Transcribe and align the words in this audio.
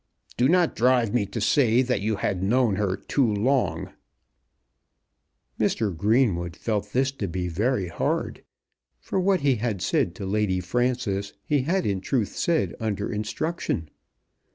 "Do 0.35 0.49
not 0.49 0.75
drive 0.75 1.13
me 1.13 1.27
to 1.27 1.39
say 1.39 1.83
that 1.83 2.01
you 2.01 2.15
had 2.15 2.41
known 2.41 2.77
her 2.77 2.97
too 2.97 3.31
long." 3.31 3.93
Mr. 5.59 5.95
Greenwood 5.95 6.55
felt 6.55 6.91
this 6.91 7.11
to 7.11 7.27
be 7.27 7.47
very 7.47 7.87
hard; 7.87 8.43
for 8.99 9.19
what 9.19 9.41
he 9.41 9.57
had 9.57 9.79
said 9.79 10.15
to 10.15 10.25
Lady 10.25 10.59
Frances 10.59 11.33
he 11.45 11.61
had 11.69 11.85
in 11.85 12.01
truth 12.01 12.35
said 12.35 12.73
under 12.79 13.11
instruction. 13.13 13.91